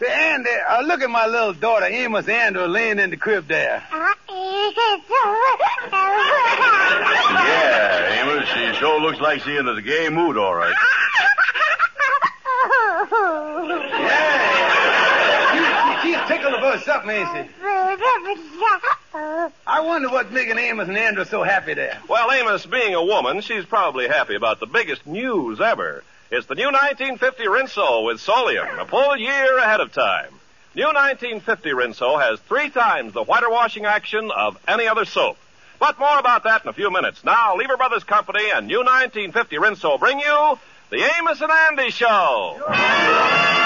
[0.00, 3.82] Say, Andy, uh, look at my little daughter, Amos Andrew, laying in the crib there.
[7.46, 10.74] Yeah, Amos, she sure looks like she's in a gay mood, all right.
[13.92, 16.00] Yeah.
[16.02, 17.50] She, she's tickled about something, ain't she?
[19.66, 21.98] I wonder what's making Amos and Andrew so happy there.
[22.08, 26.02] Well, Amos, being a woman, she's probably happy about the biggest news ever.
[26.32, 30.32] It's the new 1950 Rinso with Solium, a full year ahead of time.
[30.76, 35.36] New 1950 Rinso has three times the whiter washing action of any other soap.
[35.80, 37.24] But more about that in a few minutes.
[37.24, 40.58] Now, Lever Brothers Company and New 1950 Rinso bring you
[40.90, 43.59] the Amos and Andy Show.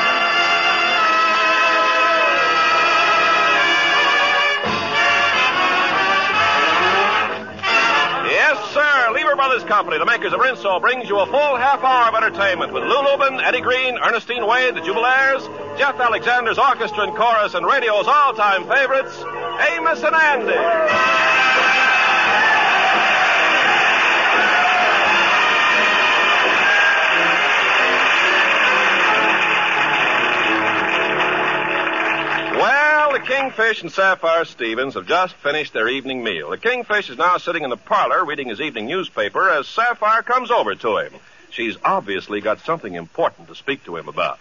[9.34, 12.72] Lever Brothers Company, the makers of Rinso, brings you a full half hour of entertainment
[12.72, 15.42] with Lou Lubin, Eddie Green, Ernestine Wade, the Jubilaires,
[15.76, 19.16] Jeff Alexander's orchestra and chorus, and radio's all-time favorites,
[19.72, 21.44] Amos and Andy.
[33.25, 36.50] Kingfish and Sapphire Stevens have just finished their evening meal.
[36.50, 40.50] The Kingfish is now sitting in the parlor reading his evening newspaper as Sapphire comes
[40.50, 41.12] over to him.
[41.50, 44.39] She's obviously got something important to speak to him about.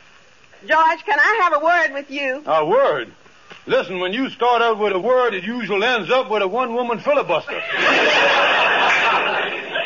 [0.67, 2.43] George, can I have a word with you?
[2.45, 3.11] A word.
[3.65, 6.99] Listen, when you start out with a word, it usually ends up with a one-woman
[6.99, 7.51] filibuster.
[7.53, 7.61] All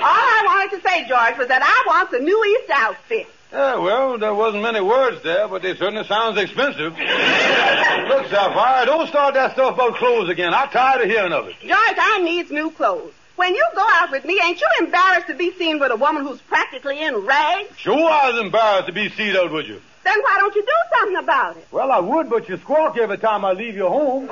[0.06, 3.28] I wanted to say, George, was that I want the new East outfit.
[3.52, 6.92] Yeah, well, there wasn't many words there, but they certainly sounds expensive.
[6.98, 10.54] Look, Sapphire, don't start that stuff about clothes again.
[10.54, 11.56] I'm tired of hearing of it.
[11.62, 13.14] George, I needs new clothes.
[13.38, 16.26] When you go out with me, ain't you embarrassed to be seen with a woman
[16.26, 17.78] who's practically in rags?
[17.78, 19.80] Sure, I was embarrassed to be seen out with you.
[20.04, 21.68] Then why don't you do something about it?
[21.72, 24.28] Well, I would, but you squawk every time I leave your home.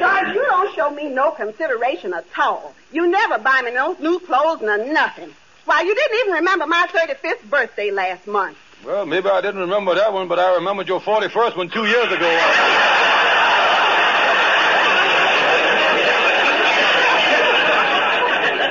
[0.00, 2.74] George, you don't show me no consideration at all.
[2.92, 5.32] You never buy me no new clothes nor nothing.
[5.66, 8.56] Why, you didn't even remember my 35th birthday last month.
[8.84, 12.06] Well, maybe I didn't remember that one, but I remembered your 41st one two years
[12.06, 12.30] ago.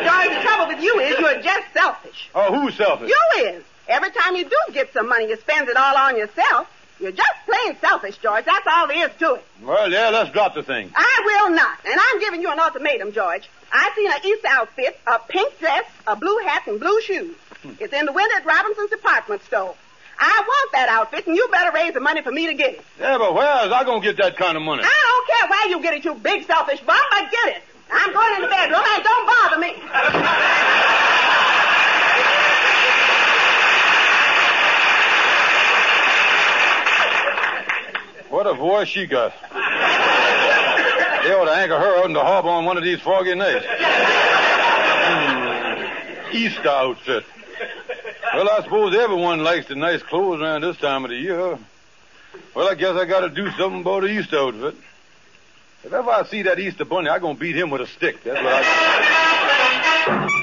[0.06, 2.30] George, the trouble with you is you're just selfish.
[2.34, 3.10] Oh, who's selfish?
[3.10, 3.64] You is.
[3.90, 6.70] Every time you do get some money, you spend it all on yourself.
[7.00, 8.46] You're just plain selfish, George.
[8.46, 9.46] That's all there is to it.
[9.62, 10.92] Well, yeah, let's drop the thing.
[10.96, 11.78] I will not.
[11.86, 13.50] And I'm giving you an ultimatum, George.
[13.72, 17.36] I've seen an East outfit, a pink dress, a blue hat, and blue shoes.
[17.62, 17.72] Hmm.
[17.80, 19.76] It's in the window at Robinson's department store.
[20.18, 22.86] I want that outfit, and you better raise the money for me to get it.
[22.98, 24.84] Yeah, but where is I going to get that kind of money?
[24.86, 27.64] I don't care where you get it, you big selfish bum, but get it.
[27.92, 31.02] I'm going in the bedroom, and don't bother me.
[38.36, 39.32] What a voice she got.
[39.50, 39.58] They
[41.32, 43.66] ought to anchor her out in the harbor on one of these foggy nights.
[45.06, 46.36] Hmm.
[46.36, 47.24] Easter outfit.
[48.34, 51.58] Well, I suppose everyone likes the nice clothes around this time of the year.
[52.54, 54.76] Well, I guess I gotta do something about the Easter outfit.
[55.86, 58.22] If ever I see that Easter bunny, I'm gonna beat him with a stick.
[58.22, 58.54] That's what
[60.08, 60.42] I...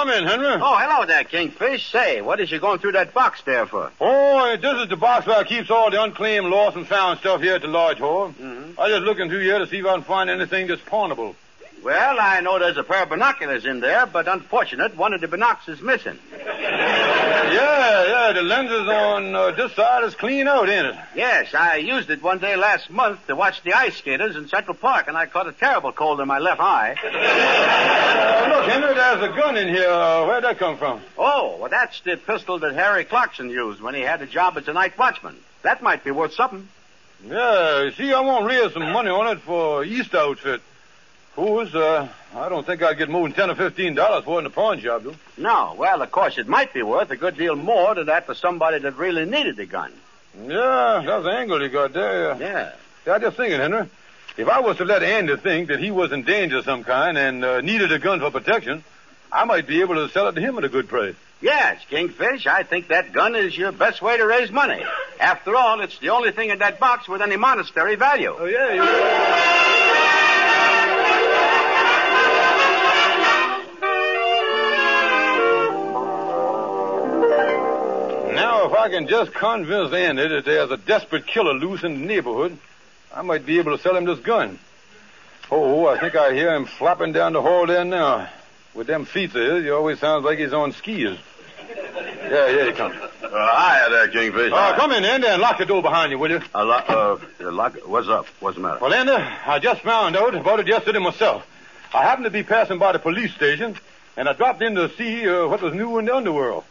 [0.00, 0.46] come in, Henry.
[0.46, 1.90] Oh, hello there, Kingfish.
[1.90, 3.92] Say, what is you going through that box there for?
[4.00, 7.42] Oh, this is the box where I keeps all the unclaimed, lost, and found stuff
[7.42, 8.28] here at the lodge hall.
[8.28, 8.80] Mm-hmm.
[8.80, 11.34] I just looking through here to see if I can find anything that's pawnable.
[11.82, 15.28] Well, I know there's a pair of binoculars in there, but unfortunate, one of the
[15.28, 16.18] binocs is missing.
[16.32, 17.79] Yeah,
[18.30, 20.94] yeah, the lenses on uh, this side is clean out, ain't it?
[21.16, 24.76] Yes, I used it one day last month to watch the ice skaters in Central
[24.76, 26.94] Park, and I caught a terrible cold in my left eye.
[27.02, 29.90] Uh, look, Henry, there's a gun in here.
[29.90, 31.00] Uh, where'd that come from?
[31.18, 34.68] Oh, well, that's the pistol that Harry Clarkson used when he had a job as
[34.68, 35.36] a night watchman.
[35.62, 36.68] That might be worth something.
[37.26, 40.62] Yeah, see, I want to raise some money on it for East outfit.
[41.34, 44.38] Fools, uh, I don't think I'd get more than ten or fifteen dollars for it
[44.38, 45.14] in the pawn shop, though.
[45.36, 48.34] No, well, of course, it might be worth a good deal more than that for
[48.34, 49.92] somebody that really needed the gun.
[50.46, 52.36] Yeah, that's the angle you got there.
[52.38, 52.72] Yeah.
[53.06, 53.88] Yeah, I'm just thinking, Henry.
[54.36, 57.16] If I was to let Andy think that he was in danger of some kind
[57.18, 58.84] and uh, needed a gun for protection,
[59.32, 61.14] I might be able to sell it to him at a good price.
[61.40, 64.84] Yes, Kingfish, I think that gun is your best way to raise money.
[65.18, 68.36] After all, it's the only thing in that box with any monastery value.
[68.38, 68.82] Oh, yeah, you
[78.80, 82.56] I can just convince Andy that there's a desperate killer loose in the neighborhood,
[83.14, 84.58] I might be able to sell him this gun.
[85.50, 88.30] Oh, I think I hear him flopping down the hall there now.
[88.72, 91.18] With them feet of his, he always sounds like he's on skis.
[91.68, 92.94] Yeah, yeah, he comes.
[92.94, 94.50] Uh, hi there, Kingfish.
[94.50, 96.40] Uh, come in, Andy, and lock the door behind you, will you?
[96.54, 98.28] Uh, uh, uh, lock, what's up?
[98.40, 98.78] What's the matter?
[98.80, 101.46] Well, Andy, I just found out about it yesterday myself.
[101.92, 103.76] I happened to be passing by the police station,
[104.16, 106.64] and I dropped in to see uh, what was new in the underworld.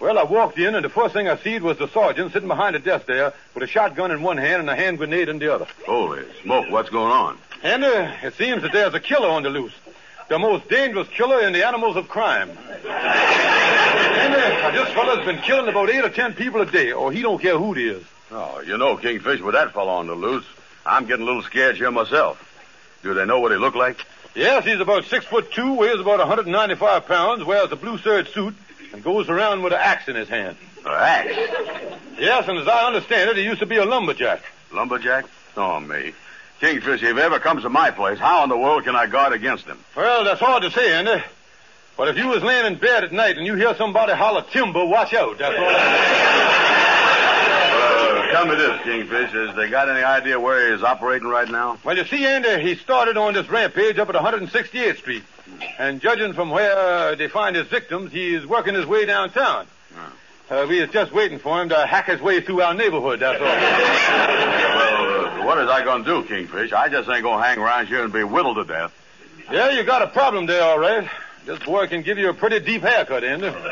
[0.00, 2.76] Well, I walked in, and the first thing I seen was the sergeant sitting behind
[2.76, 5.52] the desk there with a shotgun in one hand and a hand grenade in the
[5.52, 5.66] other.
[5.86, 7.36] Holy smoke, what's going on?
[7.64, 9.72] And uh, it seems that there's a killer on the loose.
[10.28, 12.50] The most dangerous killer in the animals of crime.
[12.50, 17.22] and uh, this fella's been killing about eight or ten people a day, or he
[17.22, 18.04] don't care who it is.
[18.30, 20.44] Oh, you know, Kingfish, with that fellow on the loose,
[20.86, 22.44] I'm getting a little scared here myself.
[23.02, 24.04] Do they know what he looked like?
[24.34, 28.54] Yes, he's about six foot two, weighs about 195 pounds, wears a blue serge suit,
[28.92, 30.56] and goes around with an axe in his hand.
[30.84, 31.34] An axe?
[32.18, 34.42] Yes, and as I understand it, he used to be a lumberjack.
[34.72, 35.26] Lumberjack?
[35.56, 36.12] Oh, me.
[36.60, 39.32] Kingfish, if he ever comes to my place, how in the world can I guard
[39.32, 39.78] against him?
[39.96, 41.22] Well, that's hard to say, Andy.
[41.96, 44.84] But if you was laying in bed at night and you hear somebody holler timber,
[44.84, 45.38] watch out.
[45.38, 45.66] That's all
[47.70, 49.30] Uh, tell me this, Kingfish.
[49.30, 51.78] Has they got any idea where he is operating right now?
[51.84, 55.22] Well, you see, Andy, he started on this rampage up at 168th Street.
[55.78, 59.66] And judging from where they find his victims, he's working his way downtown.
[60.50, 63.38] Uh, we is just waiting for him to hack his way through our neighborhood, that's
[63.38, 63.46] all.
[63.46, 66.72] Well, uh, what is I going to do, Kingfish?
[66.72, 68.90] I just ain't going to hang around here and be whittled to death.
[69.52, 71.06] Yeah, you got a problem there, all right.
[71.44, 73.46] This boy can give you a pretty deep haircut, Andy.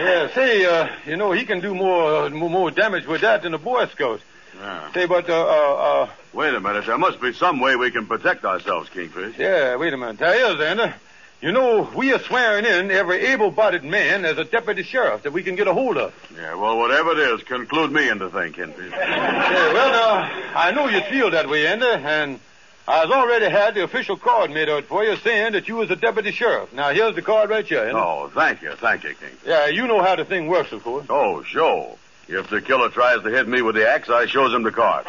[0.00, 3.54] yeah, say, uh, you know, he can do more, more more damage with that than
[3.54, 4.20] a Boy Scout.
[4.60, 4.92] Yeah.
[4.92, 6.86] Say, but, uh, uh, uh, Wait a minute.
[6.86, 9.36] There must be some way we can protect ourselves, Kingfish.
[9.38, 10.18] yeah, wait a minute.
[10.18, 10.94] There is, Andy.
[11.40, 15.42] You know, we are swearing in every able-bodied man as a deputy sheriff that we
[15.42, 16.12] can get a hold of.
[16.36, 18.90] Yeah, well, whatever it is, conclude me into thing, Kingfish.
[18.90, 22.38] Yeah, well, now, I know you'd feel that way, Andy, and
[22.86, 25.96] I've already had the official card made out for you saying that you was a
[25.96, 26.74] deputy sheriff.
[26.74, 27.94] Now, here's the card right here, Andy.
[27.94, 28.72] Oh, thank you.
[28.72, 29.30] Thank you, King.
[29.46, 31.06] Yeah, you know how the thing works, of course.
[31.08, 31.96] Oh, sure.
[32.32, 35.04] If the killer tries to hit me with the axe, I shows him the card.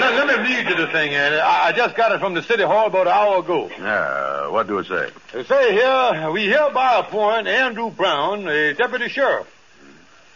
[0.00, 1.38] Let, let me read you the thing, Andy.
[1.38, 3.70] I, I just got it from the city hall about an hour ago.
[3.78, 5.10] Yeah, what do it say?
[5.32, 9.46] They say here, we hereby appoint Andrew Brown a deputy sheriff.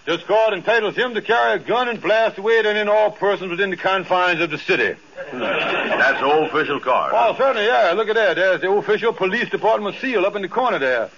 [0.06, 3.10] This card entitles him to carry a gun and blast away at any and all
[3.10, 4.94] persons within the confines of the city.
[5.16, 5.38] Hmm.
[5.40, 7.12] That's the official card.
[7.16, 7.94] Oh, certainly, yeah.
[7.96, 8.36] Look at that.
[8.36, 11.10] There's the official police department seal up in the corner there.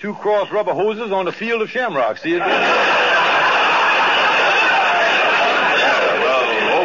[0.00, 2.16] Two cross rubber hoses on the field of shamrock.
[2.18, 2.38] See it?
[2.40, 2.48] Well,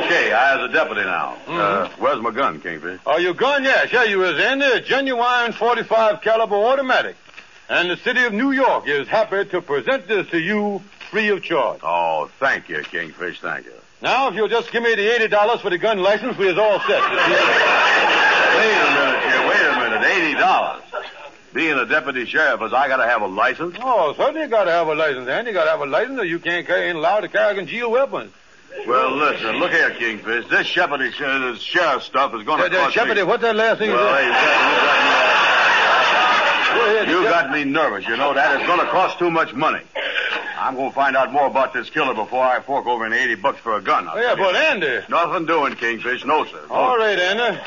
[0.04, 1.38] okay, I as a deputy now.
[1.48, 3.00] Uh, where's my gun, Kingfish?
[3.06, 3.64] Oh, your gun?
[3.64, 4.82] Yes, yeah, you is in there.
[4.82, 7.16] Genuine 45 caliber automatic.
[7.70, 11.42] And the city of New York is happy to present this to you free of
[11.42, 11.80] charge.
[11.84, 13.72] Oh, thank you, Kingfish, thank you.
[14.02, 16.80] Now, if you'll just give me the $80 for the gun license, we is all
[16.82, 17.02] set.
[18.56, 20.04] Wait a minute here, wait a minute.
[20.08, 20.82] Eighty dollars.
[21.56, 23.78] Being a deputy sheriff is I gotta have a license?
[23.82, 26.38] Oh, certainly you gotta have a license, and you gotta have a license or you
[26.38, 28.32] can't carry, ain't allowed to carry concealed weapons.
[28.86, 30.50] Well, listen, look here, Kingfish.
[30.50, 33.24] This shepherding, this sheriff stuff is gonna Uh, uh, cost Shepherd, me...
[33.24, 34.24] what's that last thing you Well, said?
[34.26, 34.32] hey,
[36.76, 38.06] Go ahead, you, got, you got me nervous.
[38.06, 39.80] You know that is gonna cost too much money.
[40.60, 43.60] I'm gonna find out more about this killer before I fork over an eighty bucks
[43.60, 44.10] for a gun.
[44.10, 45.06] I'll Oh, yeah, but Andy.
[45.08, 46.26] Nothing doing, Kingfish.
[46.26, 46.60] No, sir.
[46.68, 47.60] No, All right, Andy.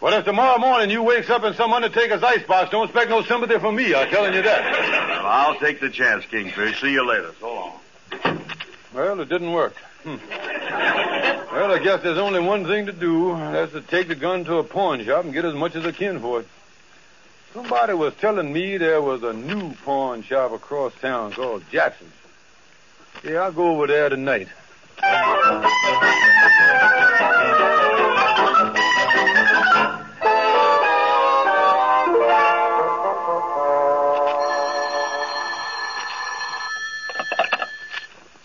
[0.00, 3.58] But if tomorrow morning you wakes up in some undertaker's icebox, don't expect no sympathy
[3.58, 3.94] from me.
[3.94, 4.72] I'm telling you that.
[4.72, 6.80] Well, I'll take the chance, Kingfish.
[6.80, 7.32] See you later.
[7.40, 8.40] So long.
[8.92, 9.74] Well, it didn't work.
[10.02, 10.16] Hmm.
[11.52, 13.34] Well, I guess there's only one thing to do.
[13.36, 15.92] That's to take the gun to a pawn shop and get as much as I
[15.92, 16.48] can for it.
[17.54, 22.12] Somebody was telling me there was a new pawn shop across town called Jackson's.
[23.24, 24.48] Yeah, I'll go over there tonight.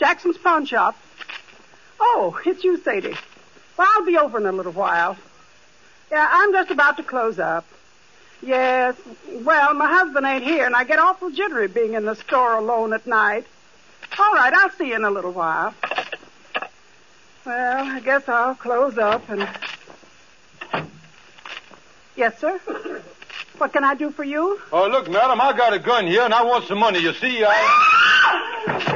[0.02, 0.98] Jackson's pawn shop.
[2.00, 3.16] Oh, it's you, Sadie.
[3.78, 5.16] Well, I'll be over in a little while.
[6.12, 7.68] Yeah, I'm just about to close up.
[8.42, 8.96] Yes.
[9.30, 12.94] Well, my husband ain't here, and I get awful jittery being in the store alone
[12.94, 13.46] at night.
[14.18, 15.76] All right, I'll see you in a little while.
[17.46, 19.48] Well, I guess I'll close up and.
[22.16, 22.60] Yes, sir.
[23.60, 24.60] What can I do for you?
[24.72, 26.98] Oh, look, madam, I got a gun here and I want some money.
[26.98, 27.98] You see, I.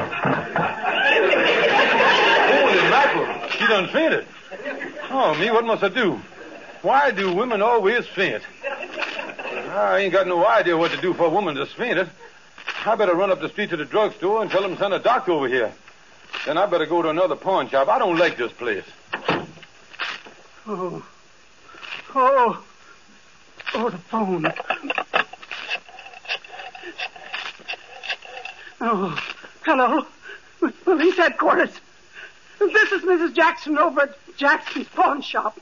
[2.65, 3.54] Holy mackerel.
[3.65, 4.27] She done fainted.
[5.09, 6.21] Oh, me, what must I do?
[6.83, 8.43] Why do women always faint?
[9.71, 12.07] I ain't got no idea what to do for a woman that's fainted.
[12.85, 14.99] I better run up the street to the drugstore and tell them to send a
[14.99, 15.73] doctor over here.
[16.45, 17.87] Then I better go to another pawn shop.
[17.87, 18.85] I don't like this place.
[20.67, 21.03] Oh.
[22.13, 22.63] Oh.
[23.73, 24.53] Oh, the phone.
[28.81, 29.23] Oh,
[29.65, 30.05] hello.
[30.83, 31.71] Police headquarters.
[32.59, 33.33] This is Mrs.
[33.33, 35.59] Jackson over at Jackson's pawn shop.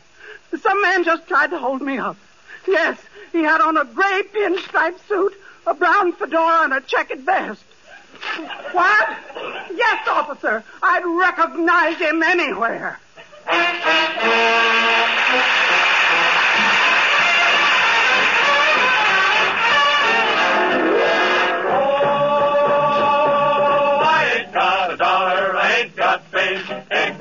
[0.59, 2.17] Some man just tried to hold me up.
[2.67, 2.97] Yes,
[3.31, 5.33] he had on a gray pinstripe suit,
[5.65, 7.63] a brown fedora, and a checkered vest.
[8.71, 9.17] What?
[9.75, 10.63] Yes, officer.
[10.81, 12.99] I'd recognize him anywhere.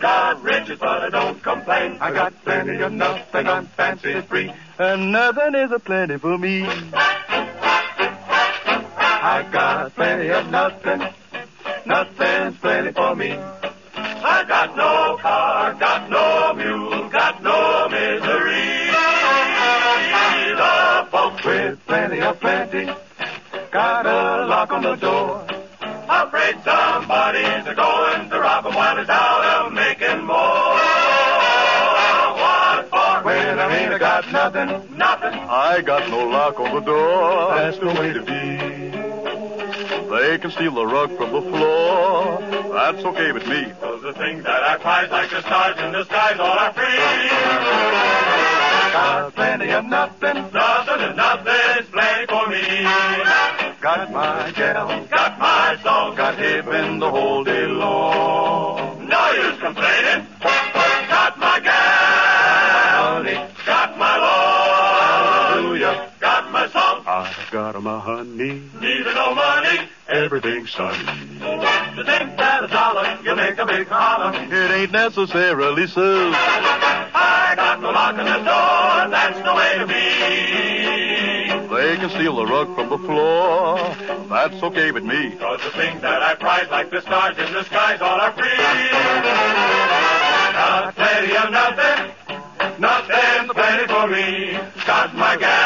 [0.03, 1.97] Got riches, but I don't complain.
[2.01, 6.65] I got plenty of nothing, I'm fancy free, and nothing is a plenty for me.
[9.25, 11.07] I got plenty of nothing,
[11.87, 13.39] nothing's plenty for me.
[13.95, 18.91] I got no car, got no mule, got no misery.
[20.57, 22.87] The folks with plenty of plenty
[23.71, 25.52] got a lock on the door.
[26.15, 30.77] Afraid somebody's a going to rob 'em while it's out of making more.
[32.41, 33.25] What for?
[33.25, 35.33] When I ain't got nothing, nothing.
[35.33, 37.55] I got no lock on the door.
[37.57, 38.73] That's the way to be.
[40.13, 42.43] They can steal the rug from the floor.
[42.75, 43.73] That's okay with me.
[43.81, 46.99] Cause the things that I prize, like the stars in the skies, all are free.
[48.93, 52.63] Got plenty of nothing, nothing and nothing's plenty for me.
[53.81, 59.09] Got my gal, Got my soul, got heaven the whole day long.
[59.09, 60.27] no use complaining.
[60.43, 63.23] Got my gal,
[63.67, 66.11] got my Lord, hallelujah.
[66.21, 69.89] got my song, I got my honey, neither no money.
[70.09, 70.99] everything's sunny.
[70.99, 74.33] To think that a dollar you make a big holler.
[74.35, 76.33] It ain't necessarily so.
[76.35, 78.92] I got no lock on the door,
[81.93, 83.77] They can steal the rug from the floor.
[84.31, 85.37] That's okay with me.
[85.37, 88.49] Cause the things that I prize, like the stars in the skies, all are free.
[90.57, 92.15] Got plenty of nothing,
[92.81, 94.59] nothing plenty for me.
[94.87, 95.62] Got my gal,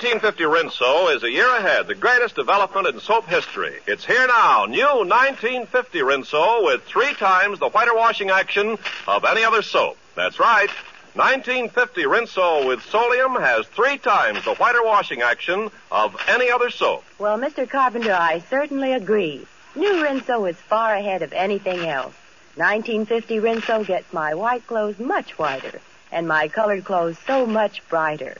[0.00, 3.80] 1950 Rinso is a year ahead, the greatest development in soap history.
[3.86, 4.64] It's here now.
[4.64, 9.98] New 1950 Rinso with three times the whiter washing action of any other soap.
[10.14, 10.70] That's right.
[11.12, 17.04] 1950 Rinso with Solium has three times the whiter washing action of any other soap.
[17.18, 17.68] Well, Mr.
[17.68, 19.46] Carpenter, I certainly agree.
[19.76, 22.14] New Rinso is far ahead of anything else.
[22.54, 25.78] 1950 Rinso gets my white clothes much whiter
[26.10, 28.38] and my colored clothes so much brighter.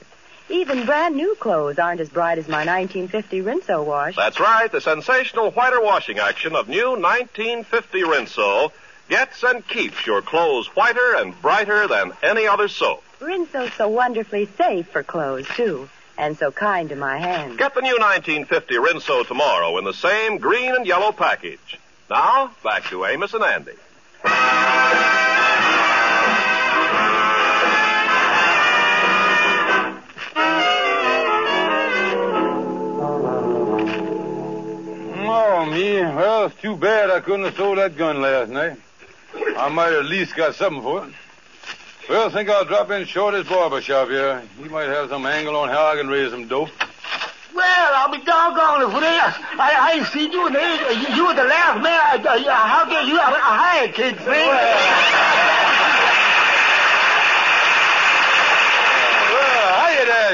[0.51, 4.17] Even brand new clothes aren't as bright as my 1950 Rinso wash.
[4.17, 4.69] That's right.
[4.69, 8.71] The sensational whiter washing action of new 1950 Rinso
[9.07, 13.01] gets and keeps your clothes whiter and brighter than any other soap.
[13.21, 17.55] Rinso's so wonderfully safe for clothes, too, and so kind to my hands.
[17.57, 21.79] Get the new 1950 Rinso tomorrow in the same green and yellow package.
[22.09, 25.20] Now, back to Amos and Andy.
[36.21, 38.77] Well, it's too bad I couldn't have sold that gun last night.
[39.57, 41.13] I might have at least got something for it.
[42.07, 44.43] Well, think I'll drop in Shorty's barber shop here.
[44.61, 46.69] He might have some angle on how I can raise some dope.
[47.55, 49.17] Well, I'll be doggone if they,
[49.57, 51.99] I, I see you and they, you, you were the last man.
[51.99, 53.17] I, I, how dare you?
[53.17, 54.27] I, I hired kids, man.
[54.27, 55.20] Well,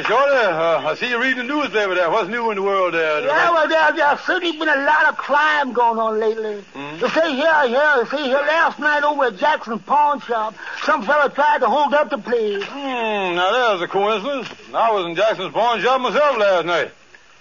[0.03, 0.35] Shorty.
[0.35, 2.09] Uh, I see you reading the newspaper there.
[2.09, 3.21] What's new in the world there?
[3.21, 6.63] Yeah, well, there, there's certainly been a lot of crime going on lately.
[6.75, 11.03] You see here, here, you see here, last night over at Jackson's pawn shop, some
[11.03, 12.63] fella tried to hold up the place.
[12.63, 14.49] Hmm, now there's a coincidence.
[14.73, 16.91] I was in Jackson's pawn shop myself last night.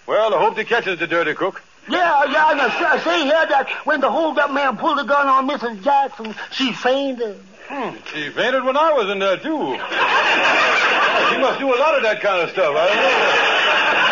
[0.06, 1.62] Well, I hope he catches the dirty cook.
[1.88, 3.02] Yeah, yeah, yeah.
[3.04, 5.82] Say here that when the hold-up man pulled the gun on Mrs.
[5.82, 7.40] Jackson, she fainted.
[7.68, 7.96] Hmm.
[8.12, 9.78] She fainted when I was in there, too.
[11.30, 12.74] she must do a lot of that kind of stuff.
[12.76, 13.02] I don't know.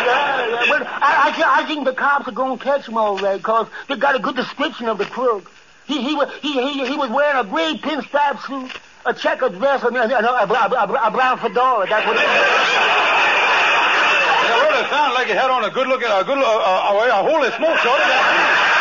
[0.05, 3.17] Yeah, yeah, but I, I, I think the cops are going to catch him all
[3.17, 5.51] right, because they got a good description of the crook.
[5.87, 8.71] He, he, wa- he, he, he was wearing a gray pinstripe suit,
[9.05, 11.87] a checkered vest, and, a, a, a, a brown fedora.
[11.87, 12.25] That's what it
[14.45, 17.23] well, it sounded like he had on a good looking, a good, uh, uh, a
[17.23, 18.03] holy smoke, shorty.
[18.03, 18.71] That-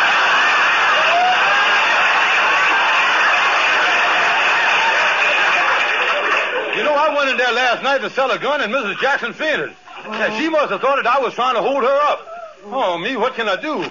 [6.77, 8.99] You know, I went in there last night to sell a gun, and Mrs.
[9.01, 9.73] Jackson fainted.
[10.05, 12.29] Yeah, she must have thought that I was trying to hold her up.
[12.67, 13.85] Oh, me, what can I do?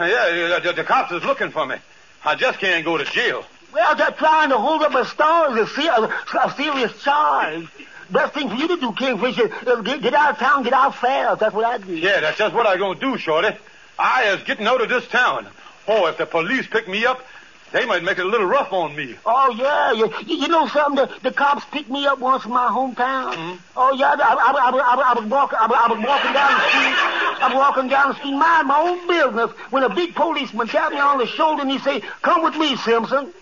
[0.00, 1.76] Yeah, the, the cops is looking for me.
[2.24, 3.44] I just can't go to jail.
[3.72, 7.68] Well, they're trying to hold up a star is a, se- a serious charge.
[8.10, 10.94] Best thing for you to do, Kingfish, is get, get out of town, get out
[10.96, 11.40] fast.
[11.40, 11.94] That's what I do.
[11.96, 13.56] Yeah, that's just what I'm gonna do, Shorty.
[13.98, 15.46] I is getting out of this town.
[15.88, 17.24] Oh, if the police pick me up,
[17.72, 19.16] they might make it a little rough on me.
[19.24, 19.92] Oh, yeah.
[19.92, 21.04] You, you know something?
[21.06, 23.34] The, the cops picked me up once in my hometown.
[23.34, 23.56] Mm-hmm.
[23.76, 24.14] Oh, yeah.
[24.18, 27.42] I, I, I, I, I, was walking, I, I was walking down the street.
[27.42, 30.94] I was walking down the street, mind my own business, when a big policeman tapped
[30.94, 33.32] me on the shoulder and he said, come with me, Simpson.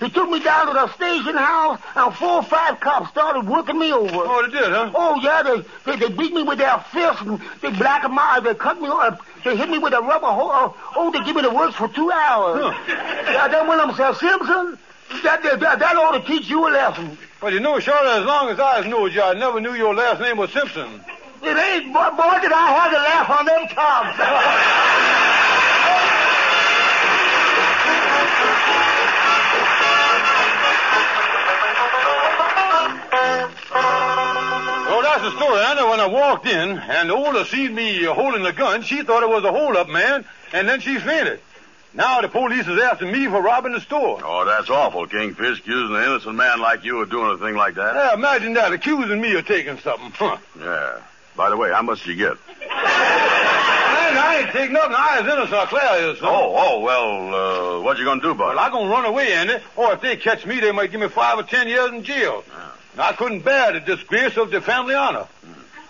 [0.00, 3.78] He took me down to the station house, and four or five cops started working
[3.78, 4.14] me over.
[4.14, 4.90] Oh, they did, huh?
[4.94, 8.42] Oh, yeah, they, they, they beat me with their fists, and they black my eyes,
[8.42, 10.50] they cut me up, they hit me with a rubber hose.
[10.52, 12.74] Oh, uh, oh, they give me the works for two hours.
[12.88, 14.78] Yeah, then when I'm Simpson,
[15.22, 17.16] that, that, that, ought to teach you a lesson.
[17.40, 20.20] Well, you know, Shorty, as long as I knowed you, I never knew your last
[20.20, 21.00] name was Simpson.
[21.42, 25.12] It ain't, boy, boy, did I have to laugh on them cops.
[35.30, 35.60] the story.
[35.60, 38.82] I know when I walked in, and the older seen me uh, holding the gun,
[38.82, 41.40] she thought it was a hold-up man, and then she fainted.
[41.94, 44.20] Now the police is after me for robbing the store.
[44.22, 47.74] Oh, that's awful, Kingfish, accusing an innocent man like you of doing a thing like
[47.74, 47.94] that.
[47.94, 50.10] Yeah, imagine that, accusing me of taking something.
[50.12, 50.36] Huh.
[50.60, 51.00] Yeah.
[51.36, 52.36] By the way, how much did you get?
[52.60, 52.68] Man,
[54.18, 54.94] I ain't taking nothing.
[54.96, 56.18] I as innocent as Claire is.
[56.18, 56.28] son.
[56.30, 59.56] Oh, oh, well, uh, what you gonna do about Well, I'm gonna run away, Andy.
[59.74, 62.44] Or if they catch me, they might give me five or ten years in jail.
[62.96, 65.28] And I couldn't bear the disgrace of the family honor.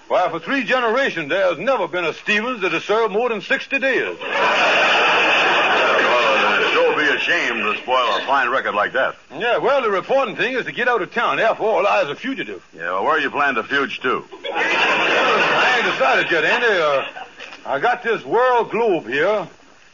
[0.09, 3.41] Why, for three generations, there has never been a Stevens that has served more than
[3.41, 4.19] 60 days.
[4.19, 4.19] Well,
[6.59, 9.15] uh, sure be ashamed to spoil a fine record like that.
[9.31, 11.39] Yeah, well, the important thing is to get out of town.
[11.39, 12.67] After all, I was a fugitive.
[12.75, 14.25] Yeah, well, where are you plan to fuge to?
[14.53, 16.67] I ain't decided yet, Andy.
[16.67, 17.05] Uh,
[17.67, 19.47] I got this world globe here,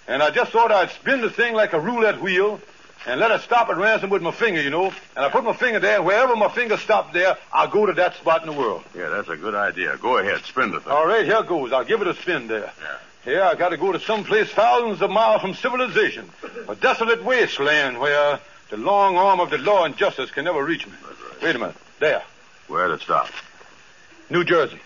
[0.09, 2.59] and I just thought I'd spin the thing like a roulette wheel
[3.07, 4.87] and let it stop at ransom with my finger, you know.
[4.87, 7.93] And I put my finger there, and wherever my finger stopped there, I'll go to
[7.95, 8.85] that spot in the world.
[8.95, 9.97] Yeah, that's a good idea.
[9.97, 10.93] Go ahead, spin the thing.
[10.93, 11.73] All right, here goes.
[11.73, 12.73] I'll give it a spin there.
[12.81, 12.97] Yeah.
[13.25, 16.29] Here, I got to go to some place thousands of miles from civilization,
[16.69, 20.87] a desolate wasteland where the long arm of the law and justice can never reach
[20.87, 20.93] me.
[21.07, 21.43] That's right.
[21.43, 21.77] Wait a minute.
[22.01, 22.23] There,
[22.69, 23.29] Where'd it stop?
[24.31, 24.81] New Jersey.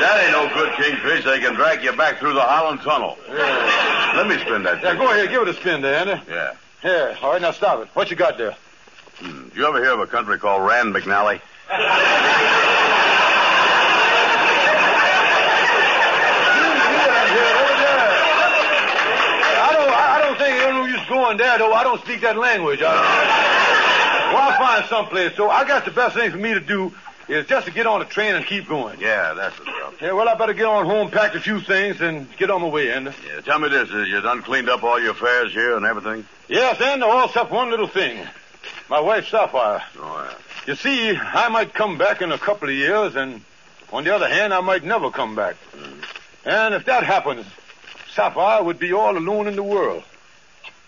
[0.00, 1.24] That ain't no good, Kingfish.
[1.24, 3.16] They can drag you back through the Holland Tunnel.
[3.28, 6.22] Let me spin that Yeah, go ahead, give it a spin there, Andy.
[6.30, 6.54] Yeah.
[6.82, 7.88] Here, all right, now stop it.
[7.94, 8.54] What you got there?
[9.16, 9.48] Hmm.
[9.48, 11.40] Did you ever hear of a country called Rand McNally?
[19.56, 21.72] I don't, I don't think you know use going there, though.
[21.72, 22.80] I don't speak that language.
[22.82, 22.92] I,
[24.32, 25.36] well, I'll find someplace.
[25.36, 26.92] So I guess the best thing for me to do
[27.28, 29.00] is just to get on the train and keep going.
[29.00, 29.94] Yeah, that's the stuff.
[30.00, 32.68] Yeah, well, I better get on home, pack a few things, and get on my
[32.68, 33.12] way, Andy.
[33.26, 33.90] Yeah, tell me this.
[33.90, 36.26] Is you done cleaned up all your affairs here and everything?
[36.48, 38.26] Yes, and all except one little thing.
[38.88, 39.82] My wife, Sapphire.
[39.98, 40.36] Oh, yeah.
[40.66, 43.42] You see, I might come back in a couple of years, and
[43.92, 45.56] on the other hand, I might never come back.
[46.44, 47.46] And if that happens,
[48.12, 50.04] Sapphire would be all alone in the world.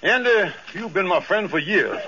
[0.03, 2.01] And uh, you've been my friend for years,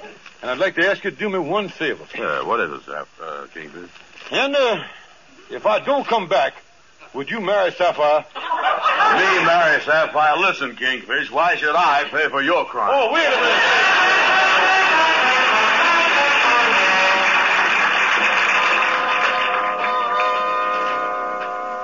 [0.43, 2.05] and I'd like to ask you to do me one favor.
[2.17, 3.91] Yeah, what is it, Sap, uh, Kingfish?
[4.31, 4.85] And uh,
[5.51, 6.55] if I don't come back,
[7.15, 8.27] would you marry Sapphire?
[8.29, 10.37] Me marry Sapphire.
[10.37, 12.91] Listen, Kingfish, why should I pay for your crime?
[12.93, 13.99] Oh, wait a minute.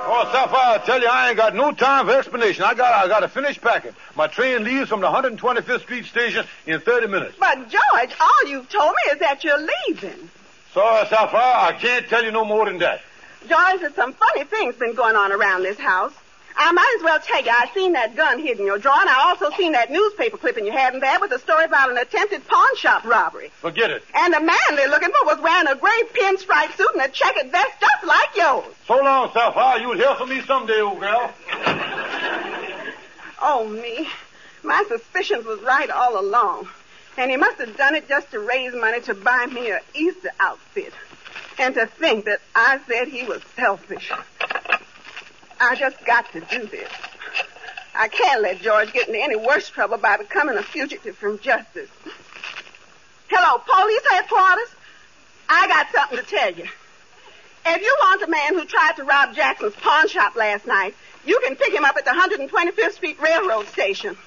[0.07, 2.63] Oh, Sapphire, I tell you, I ain't got no time for explanation.
[2.63, 3.95] I got, I got to finish packing.
[4.15, 7.35] My train leaves from the 125th Street station in 30 minutes.
[7.39, 10.29] But, George, all you've told me is that you're leaving.
[10.75, 12.99] Sorry, Sapphire, I can't tell you no more than that.
[13.47, 16.11] George, there's some funny things been going on around this house.
[16.57, 19.09] I might as well tell you, I seen that gun hid in your drawer, and
[19.09, 21.97] I also seen that newspaper clipping you had in there with a story about an
[21.97, 23.53] attempted pawn shop robbery.
[23.61, 24.03] Forget it.
[24.15, 27.51] And the man they're looking for was wearing a gray pinstripe suit and a checkered
[27.51, 28.75] vest just like yours.
[28.85, 29.79] So long, Sapphire.
[29.79, 31.31] You'll hear from me someday, old girl.
[33.41, 34.09] Oh, me.
[34.61, 36.67] My suspicions was right all along.
[37.17, 40.31] And he must have done it just to raise money to buy me a Easter
[40.39, 40.93] outfit.
[41.57, 44.11] And to think that I said he was selfish.
[45.59, 46.89] I just got to do this.
[47.95, 51.89] I can't let George get into any worse trouble by becoming a fugitive from justice.
[53.29, 54.75] Hello, police headquarters?
[55.47, 56.65] I got something to tell you.
[57.67, 60.93] If you want the man who tried to rob Jackson's pawn shop last night,
[61.25, 64.17] you can pick him up at the 125th Street Railroad Station.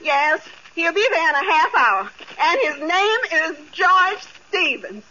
[0.00, 0.40] Yes,
[0.74, 2.10] he'll be there in a half hour.
[2.40, 5.04] And his name is George Stevens.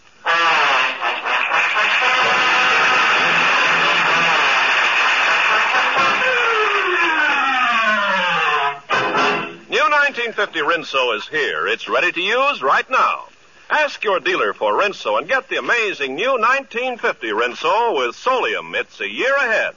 [9.70, 11.68] New 1950 Rinso is here.
[11.68, 13.26] It's ready to use right now.
[13.70, 18.76] Ask your dealer for Rinso and get the amazing new 1950 Rinso with Solium.
[18.76, 19.76] It's a year ahead.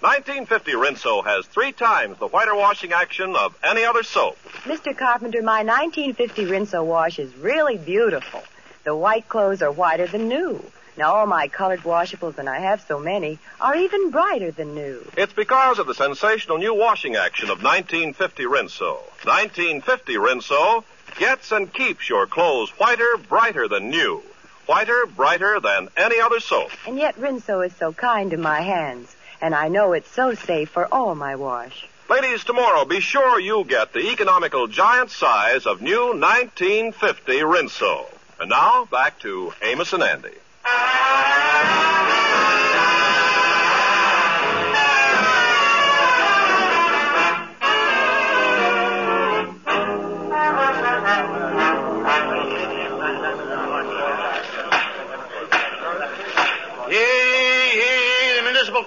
[0.00, 4.36] 1950 Rinso has three times the whiter washing action of any other soap.
[4.64, 4.96] Mr.
[4.96, 8.42] Carpenter, my 1950 Rinso wash is really beautiful.
[8.84, 10.62] The white clothes are whiter than new.
[10.98, 15.10] Now all my colored washables, and I have so many, are even brighter than new.
[15.16, 18.96] It's because of the sensational new washing action of 1950 Rinso.
[19.24, 20.84] 1950 Rinso
[21.18, 24.22] gets and keeps your clothes whiter, brighter than new.
[24.66, 26.70] Whiter, brighter than any other soap.
[26.86, 30.70] And yet Rinso is so kind to my hands, and I know it's so safe
[30.70, 31.88] for all my wash.
[32.08, 38.06] Ladies, tomorrow be sure you get the economical giant size of new 1950 Rinso.
[38.38, 40.34] And now, back to Amos and Andy.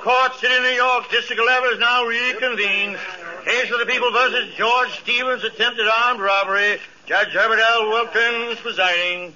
[0.02, 2.98] Court, city of New York, District 11 is now reconvened.
[3.46, 6.80] Case of the people versus George Stevens, attempted armed robbery.
[7.06, 7.90] Judge Herbert L.
[7.90, 9.36] Wilkins presiding.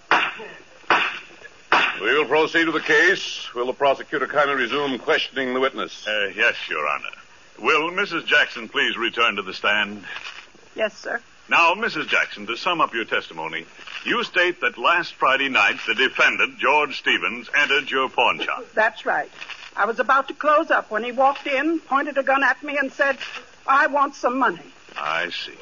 [2.02, 3.54] We will proceed with the case.
[3.54, 6.06] Will the prosecutor kindly resume questioning the witness?
[6.08, 7.06] Uh, yes, Your Honor.
[7.60, 8.26] Will Mrs.
[8.26, 10.04] Jackson please return to the stand?
[10.76, 11.22] Yes, sir.
[11.50, 12.08] Now, Mrs.
[12.08, 13.66] Jackson, to sum up your testimony,
[14.06, 18.66] you state that last Friday night the defendant, George Stevens, entered your pawn shop.
[18.74, 19.30] That's right.
[19.76, 22.78] I was about to close up when he walked in, pointed a gun at me,
[22.78, 23.18] and said,
[23.68, 24.62] I want some money.
[24.98, 25.58] I see.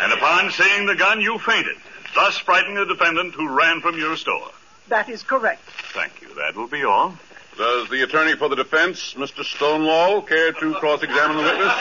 [0.00, 1.76] And upon seeing the gun, you fainted,
[2.14, 4.50] thus frightening the defendant who ran from your store.
[4.88, 5.62] That is correct.
[5.92, 6.34] Thank you.
[6.34, 7.16] That will be all.
[7.58, 9.44] Does the attorney for the defense, Mr.
[9.44, 11.72] Stonewall, care to cross-examine the witness?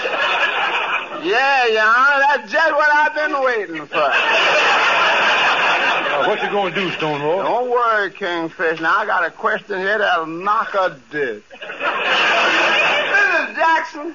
[1.23, 5.10] Yeah, Your Honor, that's just what I've been waiting for.
[6.27, 7.43] What you going to do, Stonewall?
[7.43, 8.79] Don't worry, Kingfish.
[8.79, 11.43] Now I got a question here that'll knock a dick.
[11.51, 13.55] Mrs.
[13.55, 14.13] Jackson, is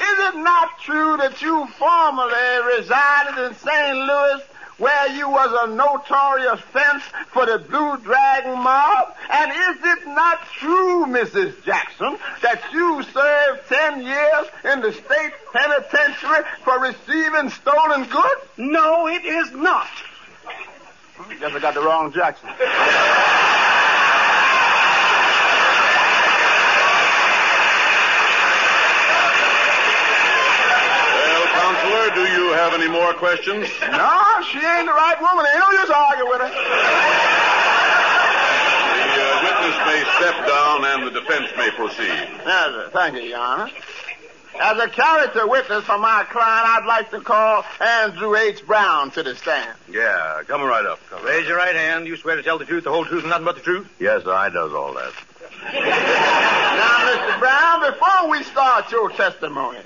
[0.00, 3.96] it not true that you formerly resided in St.
[3.96, 4.42] Louis
[4.78, 9.14] where you was a notorious fence for the Blue Dragon mob?
[9.30, 11.62] And is it not true, Mrs.
[11.64, 18.40] Jackson, that you served ten years in the state penitentiary for receiving stolen goods?
[18.56, 19.88] No, it is not.
[21.40, 22.48] Guess I got the wrong Jackson.
[31.18, 33.68] Well, Counselor, do you have any more questions?
[33.90, 34.14] No,
[34.50, 35.46] she ain't the right woman.
[35.46, 36.50] Ain't no use arguing with her.
[39.08, 42.28] The uh, witness may step down and the defense may proceed.
[42.46, 42.90] Yes, sir.
[42.92, 43.70] Thank you, Your Honor.
[44.60, 48.66] As a character witness for my client, I'd like to call Andrew H.
[48.66, 49.76] Brown to the stand.
[49.88, 51.00] Yeah, come right up.
[51.10, 52.06] Come Raise your right hand.
[52.06, 53.88] You swear to tell the truth, the whole truth, and nothing but the truth?
[54.00, 55.12] Yes, I does all that.
[55.62, 57.38] Now, Mr.
[57.38, 59.80] Brown, before we start your testimony,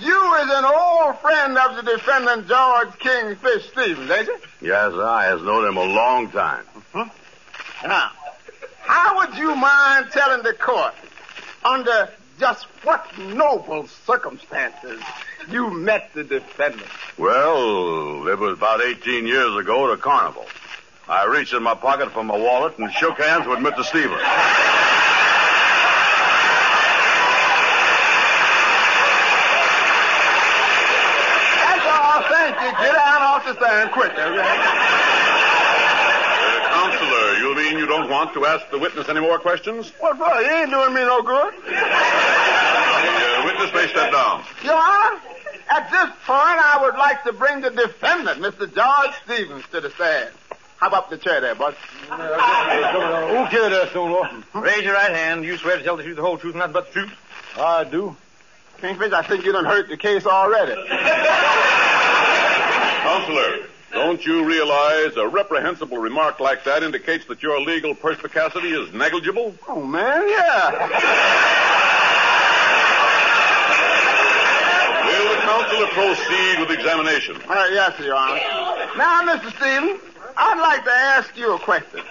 [0.00, 4.38] you is an old friend of the defendant George Kingfish Stevens, ain't you?
[4.60, 6.64] Yes, I has known him a long time.
[6.92, 7.08] Huh?
[7.84, 8.10] Now,
[8.80, 10.94] how would you mind telling the court
[11.64, 15.00] under just what noble circumstances
[15.50, 16.86] you met the defendant?
[17.18, 20.46] Well, it was about 18 years ago at a carnival.
[21.08, 23.84] I reached in my pocket for my wallet and shook hands with Mr.
[23.84, 24.22] Stevens.
[31.60, 32.22] That's all.
[32.30, 32.70] Thank you.
[32.82, 34.12] Get out off the stand quick.
[37.84, 39.92] You don't want to ask the witness any more questions?
[40.00, 40.24] What for?
[40.42, 41.54] He ain't doing me no good.
[41.66, 44.42] The uh, witness may step down.
[44.64, 45.20] Your Honor,
[45.70, 48.72] at this point, I would like to bring the defendant, Mr.
[48.74, 50.30] George Stevens, to the stand.
[50.78, 51.74] How about the chair there, boss.
[52.08, 53.46] bud?
[53.48, 54.28] Okay there, Stonewall.
[54.54, 55.44] Raise your right hand.
[55.44, 57.12] You swear to tell the truth, the whole truth, and nothing but the truth?
[57.58, 58.16] I do.
[58.80, 60.72] Kingfish, I think you done hurt the case already.
[64.14, 69.52] Don't you realize a reprehensible remark like that indicates that your legal perspicacity is negligible?
[69.66, 70.70] Oh, man, yeah.
[75.04, 77.42] Will the counselor proceed with examination?
[77.42, 78.38] All right, yes, Your Honor.
[78.96, 79.50] Now, Mr.
[79.56, 80.00] Stevens,
[80.36, 82.02] I'd like to ask you a question.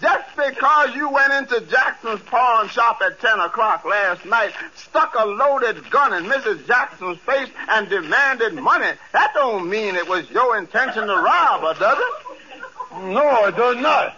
[0.00, 5.26] Just because you went into Jackson's pawn shop at 10 o'clock last night, stuck a
[5.26, 6.66] loaded gun in Mrs.
[6.66, 11.78] Jackson's face, and demanded money, that don't mean it was your intention to rob her,
[11.78, 13.02] does it?
[13.12, 14.12] No, it does not.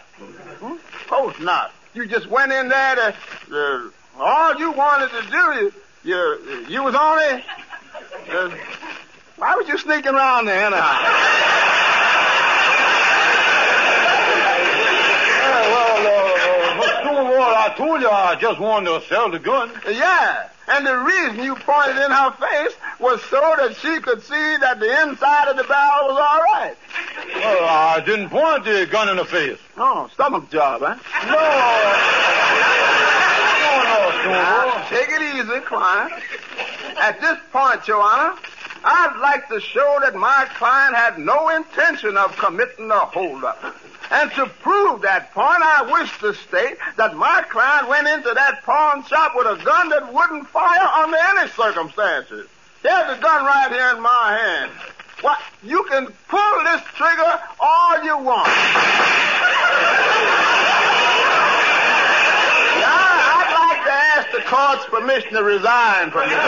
[0.61, 0.73] Hmm?
[0.73, 1.73] Of course not.
[1.95, 3.15] You just went in there to,
[3.53, 5.73] uh, all you wanted to do, you,
[6.05, 7.45] you, you was only,
[8.31, 8.57] uh,
[9.37, 11.43] why was you sneaking around there anyhow?
[17.42, 19.71] Well, I told you I just wanted to sell the gun.
[19.91, 24.57] Yeah, and the reason you pointed in her face was so that she could see
[24.61, 26.77] that the inside of the barrel was all right.
[27.35, 29.59] Well, I didn't point the gun in the face.
[29.77, 30.97] Oh, stomach job, huh?
[31.27, 31.33] No.
[33.63, 36.13] No, no, Now, take it easy, client.
[36.99, 38.39] At this point, Your Honor,
[38.85, 43.63] I'd like to show that my client had no intention of committing a holdup.
[44.13, 48.63] And to prove that point, I wish to state that my client went into that
[48.63, 52.47] pawn shop with a gun that wouldn't fire under any circumstances.
[52.83, 54.71] Here's the gun right here in my hand.
[55.23, 55.39] What?
[55.63, 58.49] You can pull this trigger all you want.
[62.83, 63.01] Now,
[63.39, 66.39] I'd like to ask the court's permission to resign from this.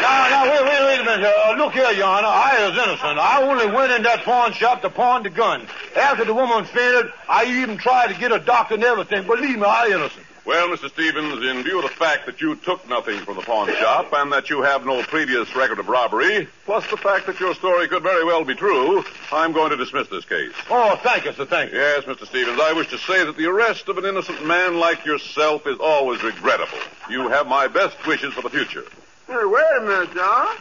[0.00, 1.26] Now, now, wait, wait, wait a minute.
[1.26, 2.26] Uh, look here, Your Honor.
[2.26, 3.18] I was innocent.
[3.18, 5.66] I only went in that pawn shop to pawn the gun.
[5.94, 9.26] After the woman fainted, I even tried to get a doctor and everything.
[9.26, 10.24] Believe me, I innocent.
[10.46, 10.88] Well, Mr.
[10.88, 14.32] Stevens, in view of the fact that you took nothing from the pawn shop and
[14.32, 18.02] that you have no previous record of robbery, plus the fact that your story could
[18.02, 20.52] very well be true, I'm going to dismiss this case.
[20.70, 21.44] Oh, thank you, sir.
[21.44, 21.78] Thank you.
[21.78, 22.26] Yes, Mr.
[22.26, 25.78] Stevens, I wish to say that the arrest of an innocent man like yourself is
[25.78, 26.78] always regrettable.
[27.10, 28.84] You have my best wishes for the future.
[29.26, 30.56] Hey, wait a minute, John.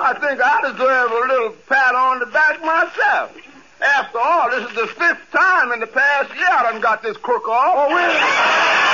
[0.00, 3.36] I think I deserve a little pat on the back myself.
[3.80, 7.16] After all, this is the fifth time in the past year I done got this
[7.18, 7.90] crook off.
[7.90, 8.93] Oh,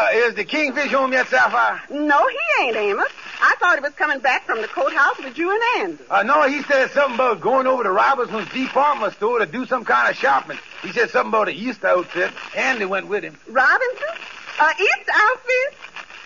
[0.00, 1.80] uh, is the kingfish home yet, Sapphire?
[1.90, 3.08] No, he ain't, Amos.
[3.40, 6.04] I thought he was coming back from the courthouse with you and Andy.
[6.10, 9.84] Uh, no, he said something about going over to Robinson's department store to do some
[9.84, 10.58] kind of shopping.
[10.82, 12.32] He said something about a East outfit.
[12.56, 13.36] Andy went with him.
[13.48, 14.08] Robinson?
[14.58, 15.78] Uh, East outfit?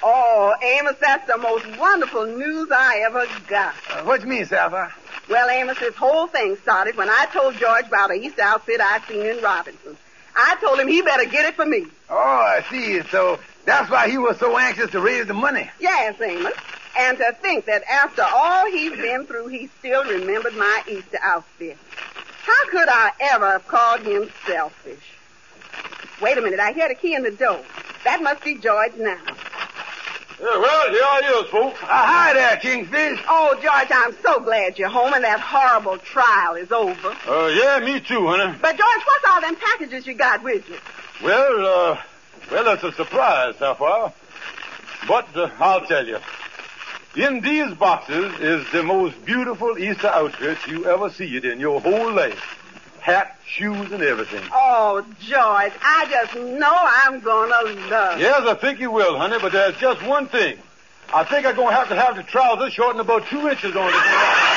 [0.03, 3.75] Oh, Amos, that's the most wonderful news I ever got.
[3.91, 4.93] Uh, what you mean, Sapphire?
[5.31, 9.01] Well, Amos, this whole thing started when I told George about a East outfit I
[9.09, 9.97] seen in Robinson.
[10.37, 11.87] I told him he better get it for me.
[12.11, 13.01] Oh, I see.
[13.11, 15.71] So that's why he was so anxious to raise the money.
[15.81, 16.53] Yes, Amos.
[16.97, 21.77] And to think that after all he's been through, he still remembered my Easter outfit.
[22.43, 25.03] How could I ever have called him selfish?
[26.21, 27.61] Wait a minute, I hear the key in the door.
[28.05, 29.19] That must be George now.
[30.41, 31.83] Yeah, well, here I is, folks.
[31.83, 33.21] Uh, hi there, Kingfish.
[33.29, 37.17] Oh, George, I'm so glad you're home and that horrible trial is over.
[37.27, 38.57] Uh, yeah, me too, honey.
[38.61, 40.77] But, George, what's all them packages you got with you?
[41.23, 42.03] Well, uh,
[42.51, 44.13] well, it's a surprise, Sapphire.
[45.07, 46.19] But uh, I'll tell you.
[47.17, 51.81] In these boxes is the most beautiful Easter outfit you ever see it in your
[51.81, 52.61] whole life.
[53.01, 54.43] Hat, shoes, and everything.
[54.53, 59.53] Oh, George, I just know I'm gonna love Yes, I think you will, honey, but
[59.53, 60.59] there's just one thing.
[61.13, 63.89] I think I'm going to have to have the trousers shortened about two inches on
[63.89, 64.54] it.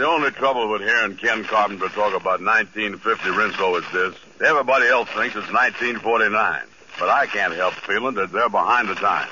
[0.00, 4.14] The only trouble with hearing Ken Carpenter talk about 1950 Rinso is this.
[4.42, 6.62] Everybody else thinks it's 1949.
[6.98, 9.30] But I can't help feeling that they're behind the times.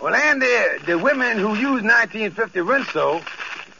[0.00, 0.46] Well, Andy,
[0.86, 3.22] the women who use 1950 Rinso,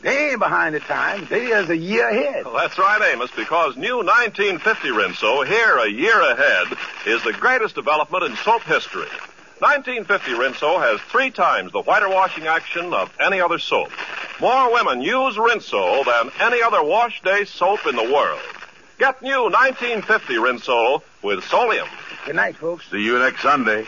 [0.03, 1.27] they ain't behind the times.
[1.31, 2.44] They is a year ahead.
[2.44, 6.66] Well, that's right, Amos, because new 1950 Rinso, here a year ahead,
[7.07, 9.09] is the greatest development in soap history.
[9.58, 13.90] 1950 Rinso has three times the whiter washing action of any other soap.
[14.38, 18.40] More women use Rinso than any other wash day soap in the world.
[18.98, 21.88] Get new 1950 Rinso with Solium.
[22.26, 22.90] Good night, folks.
[22.90, 23.86] See you next Sunday.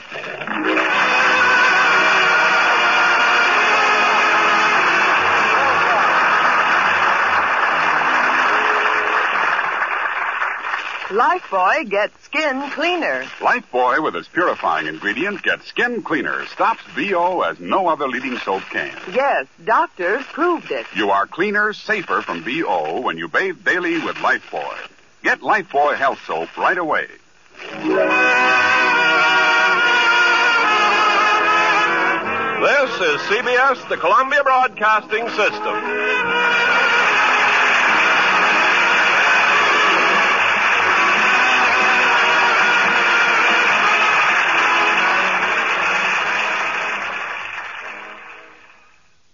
[11.08, 13.22] Lifebuoy gets skin cleaner.
[13.40, 18.62] Lifebuoy with its purifying ingredient gets skin cleaner, stops BO as no other leading soap
[18.70, 18.94] can.
[19.14, 20.84] Yes, doctors proved it.
[20.94, 24.76] You are cleaner, safer from BO when you bathe daily with Lifebuoy.
[25.22, 27.06] Get Lifebuoy Health Soap right away.
[32.60, 36.67] This is CBS, the Columbia Broadcasting System.